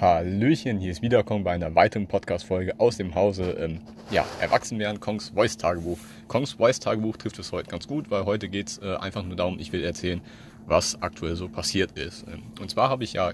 [0.00, 3.80] Hallöchen, hier ist Wiederkommen bei einer weiteren Podcast-Folge aus dem Hause ähm,
[4.10, 5.98] ja, Erwachsenwerden, Kongs Voice-Tagebuch.
[6.26, 9.58] Kongs Voice-Tagebuch trifft es heute ganz gut, weil heute geht es äh, einfach nur darum,
[9.60, 10.20] ich will erzählen,
[10.66, 12.26] was aktuell so passiert ist.
[12.26, 13.30] Ähm, und zwar habe ich ja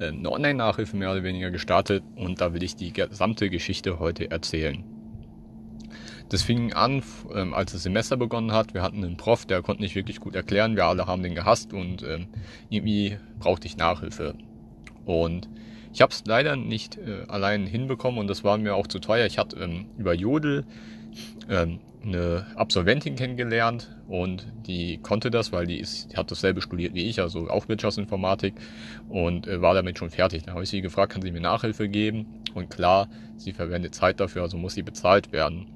[0.00, 4.30] äh, eine Online-Nachhilfe mehr oder weniger gestartet und da will ich die gesamte Geschichte heute
[4.30, 4.82] erzählen.
[6.30, 7.02] Das fing an,
[7.34, 8.74] ähm, als das Semester begonnen hat.
[8.74, 10.74] Wir hatten einen Prof, der konnte nicht wirklich gut erklären.
[10.76, 12.28] Wir alle haben den gehasst und ähm,
[12.70, 14.34] irgendwie brauchte ich Nachhilfe.
[15.04, 15.48] Und
[15.92, 19.26] ich habe es leider nicht äh, allein hinbekommen und das war mir auch zu teuer.
[19.26, 20.64] Ich hatte ähm, über Jodel
[21.48, 26.94] ähm, eine Absolventin kennengelernt und die konnte das, weil die, ist, die hat dasselbe studiert
[26.94, 28.54] wie ich, also auch Wirtschaftsinformatik
[29.08, 30.44] und äh, war damit schon fertig.
[30.44, 32.26] Dann habe ich sie gefragt, kann sie mir Nachhilfe geben?
[32.54, 35.66] Und klar, sie verwendet Zeit dafür, also muss sie bezahlt werden.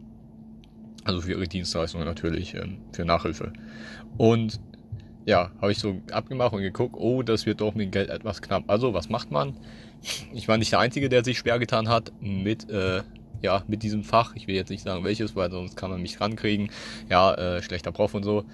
[1.05, 3.53] Also für ihre Dienstleistungen natürlich, ähm, für Nachhilfe.
[4.17, 4.61] Und
[5.27, 8.65] ja, habe ich so abgemacht und geguckt, oh, das wird doch mit Geld etwas knapp.
[8.69, 9.57] Also, was macht man?
[10.33, 13.03] Ich war nicht der Einzige, der sich schwer getan hat mit, äh,
[13.43, 14.37] ja, mit diesem Fach.
[14.37, 16.71] Ich will jetzt nicht sagen welches, weil sonst kann man mich rankriegen.
[17.11, 18.45] Ja, äh, schlechter Prof und so.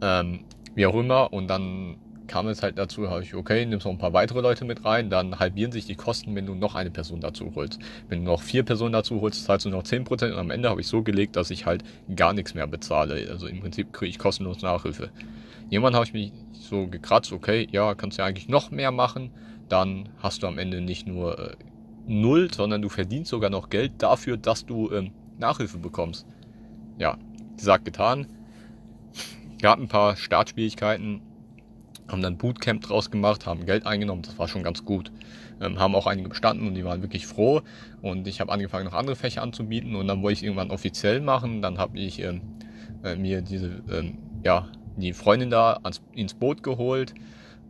[0.00, 0.40] Ähm,
[0.74, 1.34] wie auch immer.
[1.34, 1.98] Und dann
[2.30, 5.10] kam es halt dazu, habe ich, okay, nimmst noch ein paar weitere Leute mit rein,
[5.10, 7.80] dann halbieren sich die Kosten, wenn du noch eine Person dazu holst.
[8.08, 10.80] Wenn du noch vier Personen dazu holst, zahlst du noch 10% und am Ende habe
[10.80, 11.82] ich so gelegt, dass ich halt
[12.14, 13.28] gar nichts mehr bezahle.
[13.28, 15.10] Also im Prinzip kriege ich kostenlos Nachhilfe.
[15.70, 19.32] Jemand habe ich mich so gekratzt, okay, ja, kannst ja eigentlich noch mehr machen,
[19.68, 21.56] dann hast du am Ende nicht nur äh,
[22.06, 26.26] null, sondern du verdienst sogar noch Geld dafür, dass du ähm, Nachhilfe bekommst.
[26.96, 27.18] Ja,
[27.56, 28.28] gesagt, getan.
[29.60, 31.22] Gab ein paar Startschwierigkeiten,
[32.10, 35.12] haben dann Bootcamp draus gemacht, haben Geld eingenommen, das war schon ganz gut.
[35.60, 37.62] Ähm, haben auch einige bestanden und die waren wirklich froh.
[38.02, 41.62] Und ich habe angefangen, noch andere Fächer anzubieten und dann wollte ich irgendwann offiziell machen.
[41.62, 42.40] Dann habe ich ähm,
[43.04, 47.14] äh, mir diese, ähm, ja, die Freundin da ans, ins Boot geholt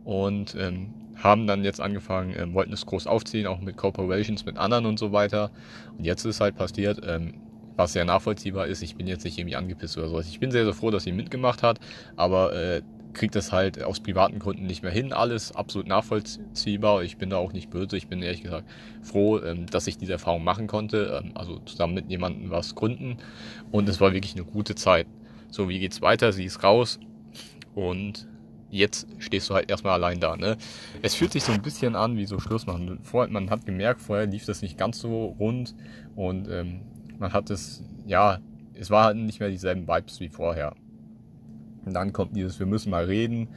[0.03, 4.57] und ähm, haben dann jetzt angefangen, ähm, wollten es groß aufziehen, auch mit Corporations, mit
[4.57, 5.51] anderen und so weiter.
[5.97, 7.35] Und jetzt ist halt passiert, ähm,
[7.75, 10.27] was sehr nachvollziehbar ist, ich bin jetzt nicht irgendwie angepisst oder sowas.
[10.27, 11.79] Ich bin sehr, sehr froh, dass sie mitgemacht hat,
[12.15, 12.81] aber äh,
[13.13, 15.13] kriegt das halt aus privaten Gründen nicht mehr hin.
[15.13, 17.03] Alles absolut nachvollziehbar.
[17.03, 17.97] Ich bin da auch nicht böse.
[17.97, 18.67] Ich bin ehrlich gesagt
[19.01, 21.21] froh, ähm, dass ich diese Erfahrung machen konnte.
[21.23, 23.17] Ähm, also zusammen mit jemandem was gründen.
[23.71, 25.07] Und es war wirklich eine gute Zeit.
[25.49, 26.31] So, wie geht's weiter?
[26.31, 26.99] Sie ist raus.
[27.75, 28.27] Und
[28.71, 30.35] jetzt stehst du halt erstmal allein da.
[30.35, 30.57] Ne?
[31.01, 32.99] Es fühlt sich so ein bisschen an wie so Schluss machen.
[33.03, 35.75] Vorher, man hat gemerkt, vorher lief das nicht ganz so rund
[36.15, 36.81] und ähm,
[37.19, 38.39] man hat es, ja,
[38.73, 40.73] es war halt nicht mehr dieselben Vibes wie vorher.
[41.85, 43.49] Und dann kommt dieses, wir müssen mal reden.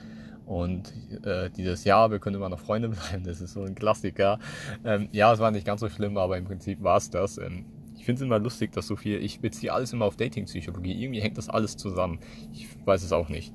[0.47, 0.93] Und
[1.25, 4.39] äh, dieses Ja, wir können immer noch Freunde bleiben, das ist so ein Klassiker.
[4.85, 7.39] Ähm, ja, es war nicht ganz so schlimm, aber im Prinzip war es das.
[7.39, 7.65] Ähm,
[7.97, 11.03] ich finde es immer lustig, dass so viel, ich beziehe alles immer auf Dating-Psychologie.
[11.03, 12.19] Irgendwie hängt das alles zusammen.
[12.53, 13.55] Ich weiß es auch nicht.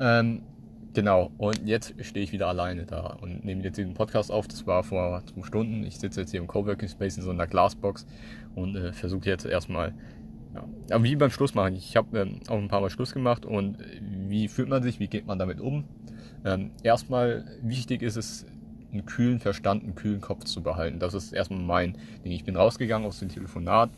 [0.00, 0.40] Ähm,
[0.94, 4.48] genau, und jetzt stehe ich wieder alleine da und nehme jetzt diesen Podcast auf.
[4.48, 5.84] Das war vor zwei Stunden.
[5.84, 8.06] Ich sitze jetzt hier im Coworking Space in so einer Glasbox
[8.54, 9.92] und äh, versuche jetzt erstmal
[10.54, 10.64] ja.
[10.90, 11.76] Aber wie beim Schluss machen.
[11.76, 15.08] Ich habe ähm, auch ein paar Mal Schluss gemacht und wie fühlt man sich, wie
[15.08, 15.84] geht man damit um?
[16.44, 18.46] Ähm, erstmal wichtig ist es,
[18.92, 20.98] einen kühlen Verstand, einen kühlen Kopf zu behalten.
[20.98, 22.32] Das ist erstmal mein Ding.
[22.32, 23.90] Ich bin rausgegangen aus dem Telefonat.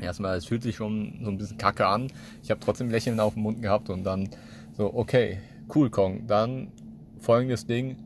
[0.00, 2.06] Erstmal, es fühlt sich schon so ein bisschen kacke an.
[2.42, 4.28] Ich habe trotzdem Lächeln auf dem Mund gehabt und dann
[4.76, 5.38] so, okay,
[5.74, 6.28] cool Kong.
[6.28, 6.68] Dann
[7.18, 7.96] folgendes Ding.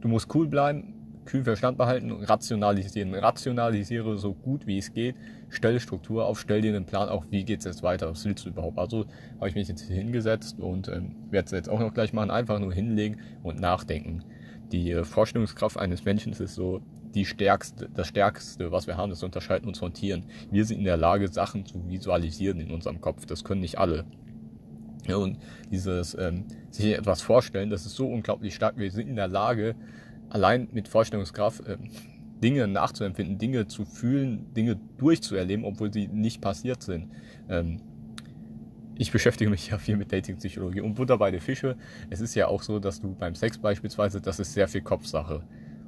[0.00, 0.93] Du musst cool bleiben,
[1.24, 3.14] kühlen Verstand behalten und rationalisieren.
[3.14, 5.16] Rationalisiere so gut wie es geht,
[5.48, 8.44] stelle Struktur auf, stell dir einen Plan auf, wie geht es jetzt weiter, was willst
[8.44, 8.78] du überhaupt.
[8.78, 12.30] Also habe ich mich jetzt hingesetzt und ähm, werde es jetzt auch noch gleich machen,
[12.30, 14.24] einfach nur hinlegen und nachdenken.
[14.72, 16.80] Die äh, Vorstellungskraft eines Menschen ist so
[17.14, 20.24] die stärkste, das Stärkste, was wir haben, das unterscheiden uns von Tieren.
[20.50, 23.24] Wir sind in der Lage, Sachen zu visualisieren in unserem Kopf.
[23.26, 24.04] Das können nicht alle.
[25.06, 25.38] Ja, und
[25.70, 28.78] dieses ähm, sich etwas vorstellen, das ist so unglaublich stark.
[28.78, 29.74] Wir sind in der Lage,
[30.34, 31.78] allein mit Vorstellungskraft äh,
[32.42, 37.08] Dinge nachzuempfinden, Dinge zu fühlen, Dinge durchzuerleben, obwohl sie nicht passiert sind.
[37.48, 37.80] Ähm,
[38.96, 41.76] ich beschäftige mich ja viel mit Dating-Psychologie und Butter bei den Fische.
[42.10, 45.42] Es ist ja auch so, dass du beim Sex beispielsweise, das ist sehr viel Kopfsache.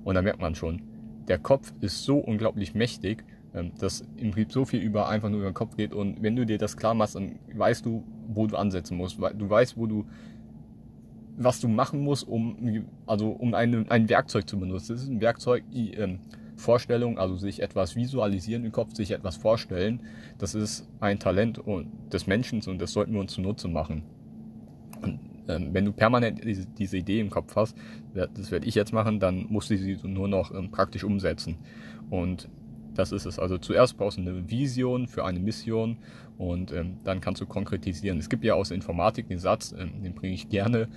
[0.04, 0.82] Und da merkt man schon,
[1.26, 5.40] der Kopf ist so unglaublich mächtig, ähm, dass im Prinzip so viel über einfach nur
[5.40, 5.92] über den Kopf geht.
[5.92, 9.18] Und wenn du dir das klar machst, dann weißt du, wo du ansetzen musst.
[9.18, 10.06] Du weißt, wo du
[11.36, 14.94] was du machen musst, um, also um eine, ein Werkzeug zu benutzen.
[14.94, 16.20] Das ist ein Werkzeug, die ähm,
[16.56, 20.00] Vorstellung, also sich etwas visualisieren im Kopf, sich etwas vorstellen.
[20.38, 21.60] Das ist ein Talent
[22.12, 24.02] des Menschen und das sollten wir uns zunutze machen.
[25.02, 27.76] Und ähm, wenn du permanent diese, diese, Idee im Kopf hast,
[28.14, 31.58] das werde ich jetzt machen, dann musst du sie nur noch ähm, praktisch umsetzen.
[32.08, 32.48] Und
[32.94, 33.38] das ist es.
[33.38, 35.98] Also zuerst brauchst du eine Vision für eine Mission
[36.38, 38.18] und ähm, dann kannst du konkretisieren.
[38.18, 40.88] Es gibt ja aus der Informatik den Satz, ähm, den bringe ich gerne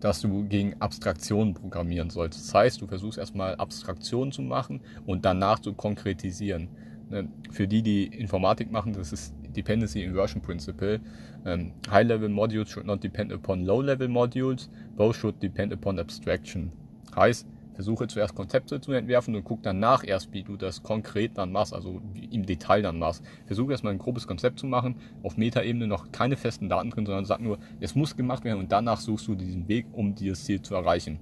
[0.00, 2.40] dass du gegen Abstraktionen programmieren sollst.
[2.40, 6.68] Das heißt, du versuchst erstmal Abstraktionen zu machen und danach zu konkretisieren.
[7.08, 11.00] Ne, für die, die Informatik machen, das ist Dependency Inversion Principle.
[11.44, 16.72] Um, High-level modules should not depend upon low-level modules, both should depend upon abstraction.
[17.14, 21.52] Heißt, versuche zuerst Konzepte zu entwerfen und guck danach erst, wie du das konkret dann
[21.52, 22.00] machst, also
[22.30, 23.22] im Detail dann machst.
[23.46, 27.26] Versuche erstmal ein grobes Konzept zu machen, auf Metaebene noch keine festen Daten drin, sondern
[27.26, 30.62] sag nur, es muss gemacht werden und danach suchst du diesen Weg, um dieses Ziel
[30.62, 31.20] zu erreichen.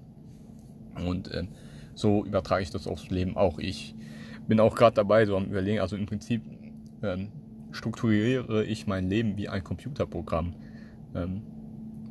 [1.05, 1.45] Und äh,
[1.95, 3.59] so übertrage ich das aufs Leben auch.
[3.59, 3.95] Ich
[4.47, 6.43] bin auch gerade dabei, so am Überlegen, also im Prinzip
[7.03, 7.33] ähm,
[7.73, 10.55] strukturiere ich mein Leben wie ein Computerprogramm.
[11.17, 11.43] Ähm,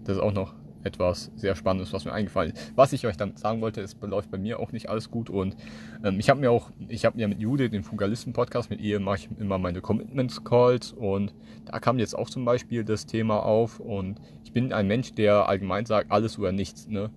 [0.03, 0.53] das ist auch noch
[0.83, 2.73] etwas sehr Spannendes, was mir eingefallen ist.
[2.75, 5.55] Was ich euch dann sagen wollte, es läuft bei mir auch nicht alles gut und
[6.03, 9.17] ähm, ich habe mir auch, ich habe mir mit Jude den Fugalisten-Podcast, mit ihr mache
[9.17, 11.33] ich immer meine Commitments-Calls und
[11.65, 15.47] da kam jetzt auch zum Beispiel das Thema auf und ich bin ein Mensch, der
[15.47, 16.87] allgemein sagt, alles oder nichts.
[16.87, 17.09] Ne?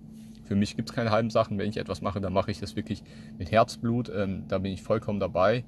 [0.45, 1.57] Für mich gibt es keine halben Sachen.
[1.57, 3.03] Wenn ich etwas mache, dann mache ich das wirklich
[3.37, 4.09] mit Herzblut.
[4.15, 5.65] Ähm, da bin ich vollkommen dabei.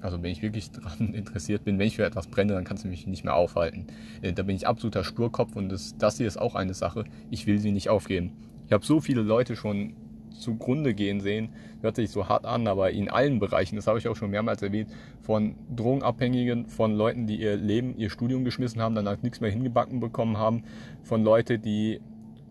[0.00, 2.88] Also wenn ich wirklich daran interessiert bin, wenn ich für etwas brenne, dann kannst du
[2.88, 3.86] mich nicht mehr aufhalten.
[4.22, 7.04] Äh, da bin ich absoluter Sturkopf und das, das hier ist auch eine Sache.
[7.30, 8.32] Ich will sie nicht aufgeben.
[8.66, 9.94] Ich habe so viele Leute schon
[10.30, 11.50] zugrunde gehen sehen.
[11.82, 14.62] Hört sich so hart an, aber in allen Bereichen, das habe ich auch schon mehrmals
[14.62, 19.50] erwähnt, von Drogenabhängigen, von Leuten, die ihr Leben, ihr Studium geschmissen haben, danach nichts mehr
[19.50, 20.64] hingebacken bekommen haben,
[21.02, 22.00] von Leuten, die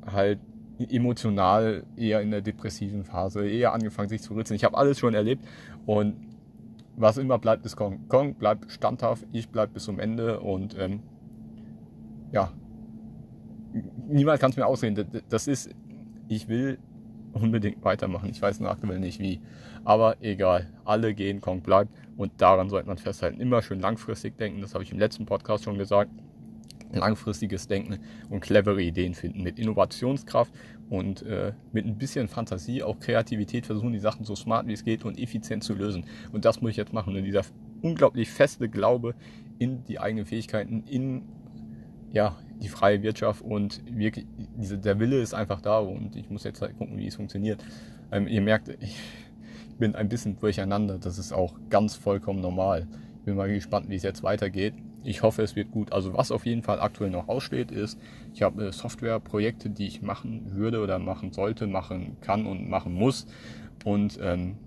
[0.06, 0.40] halt
[0.90, 4.56] emotional eher in der depressiven Phase, eher angefangen sich zu ritzen.
[4.56, 5.46] Ich habe alles schon erlebt
[5.86, 6.16] und
[7.00, 8.08] was immer bleibt, ist Kong.
[8.08, 11.02] Kong bleibt standhaft, ich bleibe bis zum Ende und ähm,
[12.32, 12.52] ja,
[14.08, 15.08] niemand kann es mir ausreden.
[15.30, 15.70] Das ist,
[16.28, 16.78] ich will
[17.32, 18.30] unbedingt weitermachen.
[18.30, 19.42] Ich weiß nur aktuell nicht wie.
[19.84, 23.40] Aber egal, alle gehen, Kong bleibt und daran sollte man festhalten.
[23.40, 26.12] Immer schön langfristig denken, das habe ich im letzten Podcast schon gesagt
[26.92, 28.00] langfristiges Denken
[28.30, 29.44] und clevere Ideen finden.
[29.44, 30.52] Mit Innovationskraft
[30.90, 34.84] und äh, mit ein bisschen Fantasie, auch Kreativität versuchen, die Sachen so smart wie es
[34.84, 36.06] geht und effizient zu lösen.
[36.32, 37.16] Und das muss ich jetzt machen.
[37.16, 37.44] Und dieser
[37.82, 39.16] unglaublich feste Glaube
[39.60, 41.24] in die eigenen Fähigkeiten, in
[42.12, 44.26] ja, die freie Wirtschaft und wirklich,
[44.58, 47.64] diese, der Wille ist einfach da und ich muss jetzt halt gucken, wie es funktioniert.
[48.12, 48.98] Ähm, ihr merkt, ich
[49.78, 50.98] bin ein bisschen durcheinander.
[50.98, 52.88] Das ist auch ganz vollkommen normal.
[53.20, 54.74] Ich bin mal gespannt, wie es jetzt weitergeht
[55.04, 55.94] ich hoffe, es wird gut.
[55.94, 58.00] Also was auf jeden Fall aktuell noch aussteht, ist,
[58.34, 62.94] ich habe äh, Softwareprojekte, die ich machen würde oder machen sollte, machen kann und machen
[62.94, 63.28] muss.
[63.86, 64.58] Und ähm,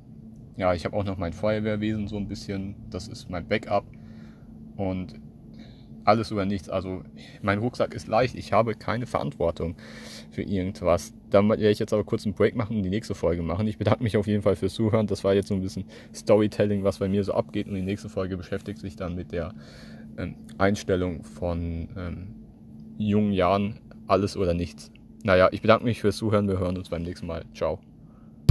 [0.56, 3.84] ja, ich habe auch noch mein Feuerwehrwesen so ein bisschen, das ist mein Backup.
[4.76, 5.20] Und
[6.04, 6.68] alles oder nichts.
[6.68, 7.02] Also
[7.42, 9.76] mein Rucksack ist leicht, ich habe keine Verantwortung
[10.30, 11.12] für irgendwas.
[11.30, 13.66] Da werde ich jetzt aber kurz einen Break machen und die nächste Folge machen.
[13.66, 15.06] Ich bedanke mich auf jeden Fall fürs Zuhören.
[15.06, 17.68] Das war jetzt so ein bisschen Storytelling, was bei mir so abgeht.
[17.68, 19.54] Und die nächste Folge beschäftigt sich dann mit der
[20.58, 22.34] Einstellung von ähm,
[22.98, 24.90] jungen Jahren, alles oder nichts.
[25.24, 26.48] Naja, ich bedanke mich fürs Zuhören.
[26.48, 27.44] Wir hören uns beim nächsten Mal.
[27.54, 27.80] Ciao.